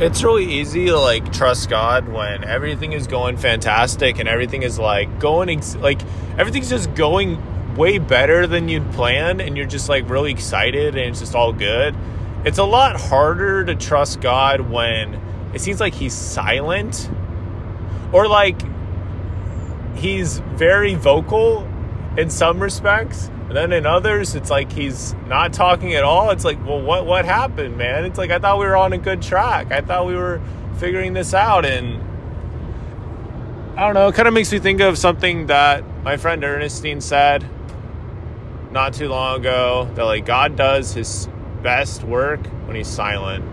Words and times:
It's 0.00 0.22
really 0.22 0.44
easy 0.44 0.86
to 0.86 0.96
like 0.96 1.32
trust 1.32 1.68
God 1.68 2.08
when 2.08 2.44
everything 2.44 2.92
is 2.92 3.08
going 3.08 3.36
fantastic 3.36 4.20
and 4.20 4.28
everything 4.28 4.62
is 4.62 4.78
like 4.78 5.18
going 5.18 5.48
ex- 5.48 5.74
like 5.74 6.00
everything's 6.38 6.70
just 6.70 6.94
going 6.94 7.74
way 7.74 7.98
better 7.98 8.46
than 8.46 8.68
you'd 8.68 8.88
planned 8.92 9.40
and 9.40 9.56
you're 9.56 9.66
just 9.66 9.88
like 9.88 10.08
really 10.08 10.30
excited 10.30 10.94
and 10.96 11.10
it's 11.10 11.18
just 11.18 11.34
all 11.34 11.52
good. 11.52 11.96
It's 12.44 12.58
a 12.58 12.64
lot 12.64 13.00
harder 13.00 13.64
to 13.64 13.74
trust 13.74 14.20
God 14.20 14.60
when 14.60 15.20
it 15.52 15.60
seems 15.60 15.80
like 15.80 15.94
he's 15.94 16.14
silent 16.14 17.10
or 18.12 18.28
like 18.28 18.60
he's 19.96 20.38
very 20.38 20.94
vocal 20.94 21.68
in 22.18 22.28
some 22.28 22.60
respects 22.60 23.30
and 23.48 23.56
then 23.56 23.72
in 23.72 23.86
others, 23.86 24.34
it's 24.34 24.50
like 24.50 24.70
he's 24.70 25.14
not 25.26 25.54
talking 25.54 25.94
at 25.94 26.04
all. 26.04 26.30
It's 26.30 26.44
like, 26.44 26.64
well, 26.66 26.82
what 26.82 27.06
what 27.06 27.24
happened, 27.24 27.78
man? 27.78 28.04
It's 28.04 28.18
like 28.18 28.30
I 28.30 28.38
thought 28.38 28.58
we 28.58 28.66
were 28.66 28.76
on 28.76 28.92
a 28.92 28.98
good 28.98 29.22
track. 29.22 29.72
I 29.72 29.80
thought 29.80 30.06
we 30.06 30.14
were 30.14 30.42
figuring 30.76 31.14
this 31.14 31.32
out, 31.32 31.64
and 31.64 32.02
I 33.74 33.86
don't 33.86 33.94
know. 33.94 34.08
It 34.08 34.14
kind 34.14 34.28
of 34.28 34.34
makes 34.34 34.52
me 34.52 34.58
think 34.58 34.82
of 34.82 34.98
something 34.98 35.46
that 35.46 35.82
my 36.02 36.18
friend 36.18 36.44
Ernestine 36.44 37.00
said 37.00 37.48
not 38.70 38.92
too 38.92 39.08
long 39.08 39.40
ago. 39.40 39.88
That 39.94 40.04
like 40.04 40.26
God 40.26 40.54
does 40.54 40.92
His 40.92 41.26
best 41.62 42.04
work 42.04 42.46
when 42.66 42.76
He's 42.76 42.86
silent. 42.86 43.46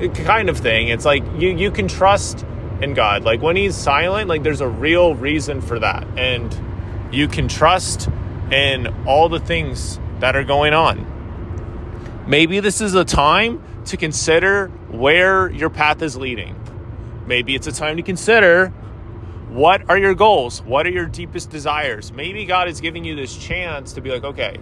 It 0.00 0.16
kind 0.16 0.48
of 0.48 0.58
thing. 0.58 0.88
It's 0.88 1.04
like 1.04 1.22
you 1.36 1.50
you 1.50 1.70
can 1.70 1.86
trust 1.86 2.44
in 2.82 2.94
God. 2.94 3.22
Like 3.22 3.40
when 3.40 3.54
He's 3.54 3.76
silent, 3.76 4.28
like 4.28 4.42
there's 4.42 4.62
a 4.62 4.68
real 4.68 5.14
reason 5.14 5.60
for 5.60 5.78
that, 5.78 6.04
and 6.18 6.52
you 7.10 7.28
can 7.28 7.48
trust 7.48 8.08
and 8.50 8.88
all 9.06 9.28
the 9.28 9.40
things 9.40 9.98
that 10.20 10.36
are 10.36 10.44
going 10.44 10.74
on. 10.74 12.24
Maybe 12.26 12.60
this 12.60 12.80
is 12.80 12.94
a 12.94 13.04
time 13.04 13.62
to 13.86 13.96
consider 13.96 14.68
where 14.90 15.50
your 15.50 15.70
path 15.70 16.02
is 16.02 16.16
leading. 16.16 16.54
Maybe 17.26 17.54
it's 17.54 17.66
a 17.66 17.72
time 17.72 17.96
to 17.96 18.02
consider 18.02 18.72
what 19.48 19.88
are 19.88 19.96
your 19.96 20.14
goals? 20.14 20.62
What 20.62 20.86
are 20.86 20.90
your 20.90 21.06
deepest 21.06 21.48
desires? 21.48 22.12
Maybe 22.12 22.44
God 22.44 22.68
is 22.68 22.80
giving 22.82 23.04
you 23.04 23.16
this 23.16 23.34
chance 23.34 23.94
to 23.94 24.02
be 24.02 24.10
like, 24.10 24.24
okay, 24.24 24.58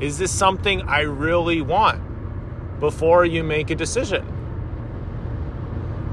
is 0.00 0.18
this 0.18 0.32
something 0.32 0.82
I 0.82 1.02
really 1.02 1.60
want 1.62 2.00
before 2.80 3.24
you 3.24 3.44
make 3.44 3.70
a 3.70 3.76
decision? 3.76 4.26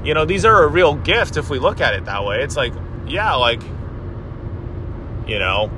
You 0.04 0.14
know, 0.14 0.24
these 0.24 0.44
are 0.44 0.62
a 0.62 0.68
real 0.68 0.94
gift 0.94 1.36
if 1.36 1.50
we 1.50 1.58
look 1.58 1.80
at 1.80 1.94
it 1.94 2.04
that 2.04 2.24
way. 2.24 2.42
It's 2.42 2.56
like, 2.56 2.72
yeah, 3.06 3.34
like, 3.34 3.62
you 5.26 5.38
know, 5.38 5.70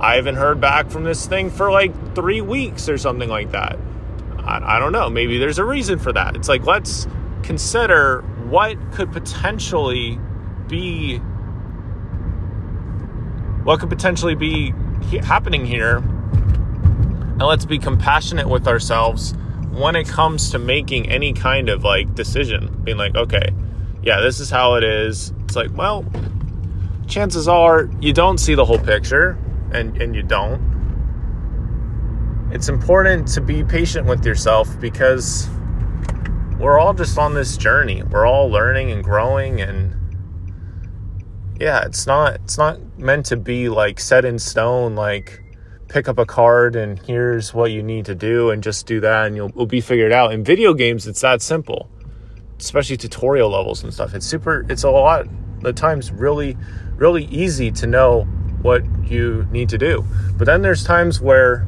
I 0.00 0.16
haven't 0.16 0.36
heard 0.36 0.60
back 0.60 0.90
from 0.90 1.04
this 1.04 1.26
thing 1.26 1.50
for 1.50 1.70
like 1.70 2.14
three 2.14 2.40
weeks 2.40 2.88
or 2.88 2.98
something 2.98 3.28
like 3.28 3.52
that. 3.52 3.78
I, 4.38 4.76
I 4.76 4.78
don't 4.78 4.92
know. 4.92 5.08
Maybe 5.08 5.38
there's 5.38 5.58
a 5.58 5.64
reason 5.64 5.98
for 5.98 6.12
that. 6.12 6.36
It's 6.36 6.48
like, 6.48 6.64
let's 6.66 7.06
consider 7.42 8.22
what 8.48 8.76
could 8.92 9.12
potentially 9.12 10.18
be 10.68 11.18
what 13.64 13.80
could 13.80 13.88
potentially 13.88 14.34
be 14.34 14.72
happening 15.22 15.66
here 15.66 15.96
and 15.96 17.42
let's 17.42 17.64
be 17.64 17.78
compassionate 17.78 18.48
with 18.48 18.66
ourselves 18.68 19.34
when 19.70 19.94
it 19.96 20.08
comes 20.08 20.50
to 20.50 20.58
making 20.58 21.08
any 21.08 21.32
kind 21.32 21.68
of 21.68 21.84
like 21.84 22.14
decision 22.14 22.80
being 22.84 22.96
like 22.96 23.14
okay 23.16 23.50
yeah 24.02 24.20
this 24.20 24.40
is 24.40 24.50
how 24.50 24.74
it 24.74 24.84
is 24.84 25.32
it's 25.44 25.56
like 25.56 25.70
well 25.76 26.04
chances 27.06 27.48
are 27.48 27.88
you 28.00 28.12
don't 28.12 28.38
see 28.38 28.54
the 28.54 28.64
whole 28.64 28.78
picture 28.78 29.38
and, 29.72 30.00
and 30.00 30.14
you 30.14 30.22
don't. 30.22 30.74
It's 32.52 32.68
important 32.68 33.28
to 33.28 33.40
be 33.40 33.64
patient 33.64 34.06
with 34.06 34.24
yourself 34.24 34.68
because 34.80 35.48
we're 36.58 36.78
all 36.78 36.94
just 36.94 37.18
on 37.18 37.34
this 37.34 37.56
journey. 37.56 38.02
We're 38.02 38.26
all 38.26 38.48
learning 38.48 38.90
and 38.90 39.02
growing 39.02 39.60
and 39.60 39.94
yeah, 41.58 41.84
it's 41.84 42.06
not 42.06 42.34
it's 42.34 42.58
not 42.58 42.80
meant 42.98 43.26
to 43.26 43.36
be 43.36 43.68
like 43.68 43.98
set 44.00 44.24
in 44.24 44.38
stone 44.38 44.94
like 44.94 45.42
pick 45.88 46.08
up 46.08 46.18
a 46.18 46.26
card 46.26 46.76
and 46.76 46.98
here's 47.00 47.54
what 47.54 47.70
you 47.70 47.82
need 47.82 48.04
to 48.06 48.14
do 48.14 48.50
and 48.50 48.62
just 48.62 48.86
do 48.86 49.00
that 49.00 49.26
and 49.26 49.36
you'll, 49.36 49.50
you'll 49.54 49.66
be 49.66 49.80
figured 49.80 50.12
out. 50.12 50.32
In 50.32 50.44
video 50.44 50.74
games 50.74 51.06
it's 51.06 51.20
that 51.20 51.42
simple. 51.42 51.90
Especially 52.58 52.96
tutorial 52.96 53.50
levels 53.50 53.82
and 53.82 53.92
stuff. 53.92 54.14
It's 54.14 54.26
super 54.26 54.64
it's 54.68 54.82
a 54.82 54.90
lot 54.90 55.26
the 55.60 55.72
times 55.72 56.10
really 56.12 56.56
really 56.96 57.24
easy 57.26 57.70
to 57.70 57.86
know 57.86 58.22
what 58.62 58.84
you 59.04 59.46
need 59.50 59.68
to 59.68 59.78
do. 59.78 60.04
But 60.36 60.46
then 60.46 60.62
there's 60.62 60.82
times 60.82 61.20
where 61.20 61.66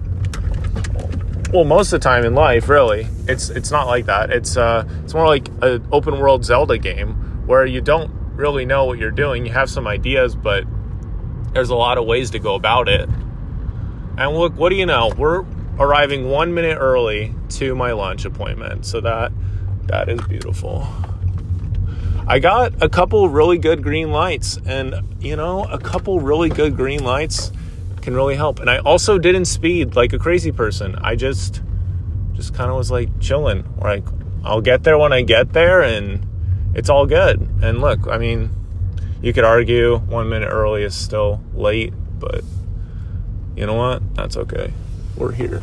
well, 1.52 1.64
most 1.64 1.92
of 1.92 2.00
the 2.00 2.04
time 2.04 2.24
in 2.24 2.34
life, 2.34 2.68
really, 2.68 3.06
it's 3.26 3.48
it's 3.48 3.70
not 3.70 3.86
like 3.86 4.06
that. 4.06 4.30
It's 4.30 4.56
uh 4.56 4.86
it's 5.04 5.14
more 5.14 5.26
like 5.26 5.48
an 5.62 5.86
open 5.92 6.18
world 6.18 6.44
Zelda 6.44 6.76
game 6.76 7.46
where 7.46 7.64
you 7.64 7.80
don't 7.80 8.10
really 8.34 8.66
know 8.66 8.84
what 8.84 8.98
you're 8.98 9.10
doing. 9.10 9.46
You 9.46 9.52
have 9.52 9.70
some 9.70 9.86
ideas, 9.86 10.34
but 10.34 10.64
there's 11.52 11.70
a 11.70 11.74
lot 11.74 11.96
of 11.96 12.04
ways 12.04 12.30
to 12.30 12.38
go 12.38 12.54
about 12.54 12.88
it. 12.88 13.08
And 14.18 14.36
look, 14.36 14.56
what 14.56 14.68
do 14.68 14.76
you 14.76 14.84
know? 14.84 15.12
We're 15.16 15.44
arriving 15.78 16.28
one 16.28 16.52
minute 16.52 16.76
early 16.78 17.34
to 17.50 17.74
my 17.74 17.92
lunch 17.92 18.24
appointment, 18.26 18.84
so 18.84 19.00
that 19.00 19.32
that 19.86 20.10
is 20.10 20.20
beautiful. 20.22 20.86
I 22.30 22.40
got 22.40 22.82
a 22.82 22.90
couple 22.90 23.26
really 23.30 23.56
good 23.56 23.82
green 23.82 24.12
lights, 24.12 24.58
and 24.66 24.94
you 25.18 25.34
know, 25.34 25.64
a 25.64 25.78
couple 25.78 26.20
really 26.20 26.50
good 26.50 26.76
green 26.76 27.02
lights 27.02 27.50
can 28.02 28.14
really 28.14 28.36
help. 28.36 28.60
And 28.60 28.68
I 28.68 28.80
also 28.80 29.16
didn't 29.16 29.46
speed 29.46 29.96
like 29.96 30.12
a 30.12 30.18
crazy 30.18 30.52
person. 30.52 30.96
I 30.96 31.16
just, 31.16 31.62
just 32.34 32.52
kind 32.52 32.70
of 32.70 32.76
was 32.76 32.90
like 32.90 33.18
chilling. 33.18 33.64
Like, 33.78 34.04
I'll 34.44 34.60
get 34.60 34.84
there 34.84 34.98
when 34.98 35.10
I 35.10 35.22
get 35.22 35.54
there, 35.54 35.80
and 35.80 36.26
it's 36.74 36.90
all 36.90 37.06
good. 37.06 37.40
And 37.62 37.80
look, 37.80 38.06
I 38.06 38.18
mean, 38.18 38.50
you 39.22 39.32
could 39.32 39.44
argue 39.44 39.96
one 39.96 40.28
minute 40.28 40.50
early 40.50 40.82
is 40.82 40.94
still 40.94 41.42
late, 41.54 41.94
but 42.18 42.44
you 43.56 43.64
know 43.64 43.74
what? 43.74 44.14
That's 44.14 44.36
okay. 44.36 44.74
We're 45.16 45.32
here. 45.32 45.62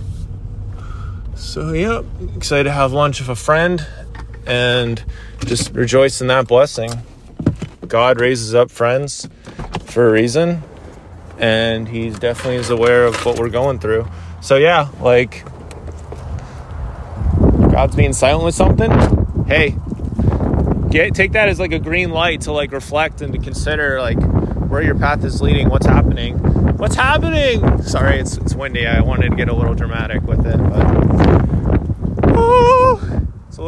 So, 1.35 1.73
yeah, 1.73 2.01
excited 2.35 2.63
to 2.63 2.71
have 2.71 2.91
lunch 2.91 3.19
with 3.19 3.29
a 3.29 3.35
friend 3.35 3.85
and 4.45 5.03
just 5.45 5.72
rejoice 5.73 6.22
in 6.22 6.28
that 6.28 6.47
blessing. 6.47 6.91
God 7.88 8.19
raises 8.19 8.56
up 8.56 8.72
friends 8.72 9.28
for 9.85 10.07
a 10.07 10.11
reason, 10.11 10.63
and 11.38 11.88
He 11.88 12.09
definitely 12.09 12.57
is 12.57 12.69
aware 12.69 13.05
of 13.05 13.25
what 13.25 13.39
we're 13.39 13.50
going 13.50 13.79
through. 13.79 14.07
So, 14.41 14.57
yeah, 14.57 14.89
like 15.00 15.44
God's 17.72 17.95
being 17.95 18.13
silent 18.13 18.45
with 18.45 18.55
something. 18.55 18.91
Hey, 19.47 19.75
get 20.89 21.13
take 21.13 21.34
that 21.34 21.50
as 21.50 21.59
like 21.59 21.73
a 21.73 21.79
green 21.79 22.11
light 22.11 22.41
to 22.41 22.51
like 22.51 22.72
reflect 22.72 23.22
and 23.22 23.34
to 23.34 23.39
consider 23.39 24.00
like 24.00 24.17
where 24.69 24.81
your 24.81 24.95
path 24.95 25.23
is 25.23 25.41
leading, 25.41 25.69
what's 25.69 25.85
happening. 25.85 26.38
What's 26.78 26.95
happening? 26.95 27.81
Sorry, 27.84 28.19
it's 28.19 28.38
it's 28.38 28.55
windy. 28.55 28.88
I 28.88 29.01
wanted 29.01 29.29
to 29.29 29.35
get 29.35 29.50
a 29.50 29.53
little 29.53 29.75
dramatic 29.75 30.23
with 30.23 30.45
it, 30.45 30.57
but 30.57 31.34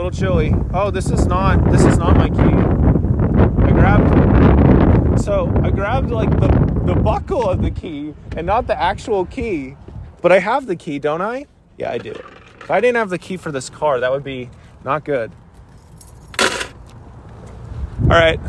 little 0.07 0.28
chilly. 0.28 0.53
Oh, 0.73 0.90
this 0.90 1.12
is 1.12 1.25
not 1.25 1.69
this 1.69 1.84
is 1.84 1.97
not 1.97 2.16
my 2.16 2.29
key. 2.29 2.38
I 3.66 3.72
grabbed 3.72 5.22
so 5.22 5.51
I 5.63 5.69
grabbed 5.69 6.12
like 6.12 6.29
the 6.29 6.47
the 6.85 6.95
buckle 6.95 7.50
of 7.50 7.62
the 7.62 7.72
key 7.72 8.13
and 8.35 8.47
not 8.47 8.68
the 8.68 8.81
actual 8.81 9.25
key. 9.25 9.75
But 10.22 10.31
I 10.31 10.40
have 10.40 10.66
the 10.66 10.75
key, 10.75 11.00
don't 11.00 11.22
I? 11.22 11.45
Yeah, 11.78 11.91
I 11.91 11.97
do. 11.97 12.12
If 12.12 12.72
I 12.72 12.79
didn't 12.79 12.95
have 12.95 13.09
the 13.09 13.18
key 13.18 13.38
for 13.38 13.51
this 13.51 13.69
car, 13.69 14.00
that 14.00 14.12
would 14.12 14.23
be 14.23 14.50
not 14.84 15.03
good. 15.03 15.31
All 16.39 18.07
right. 18.07 18.39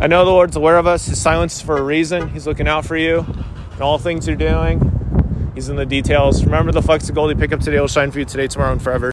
I 0.00 0.06
know 0.06 0.24
the 0.24 0.30
Lord's 0.30 0.56
aware 0.56 0.78
of 0.78 0.86
us. 0.86 1.06
His 1.06 1.20
silence 1.20 1.56
is 1.56 1.62
for 1.62 1.76
a 1.76 1.82
reason. 1.82 2.28
He's 2.30 2.46
looking 2.46 2.68
out 2.68 2.86
for 2.86 2.96
you 2.96 3.26
and 3.72 3.80
all 3.80 3.98
things 3.98 4.26
you're 4.26 4.36
doing. 4.36 5.52
He's 5.54 5.68
in 5.68 5.76
the 5.76 5.84
details. 5.84 6.44
Remember 6.44 6.72
the 6.72 6.82
flecks 6.82 7.08
of 7.08 7.14
gold 7.14 7.30
you 7.30 7.36
pick 7.36 7.52
up 7.52 7.60
today 7.60 7.80
will 7.80 7.88
shine 7.88 8.10
for 8.10 8.20
you 8.20 8.24
today, 8.24 8.46
tomorrow, 8.46 8.72
and 8.72 8.80
forever. 8.80 9.08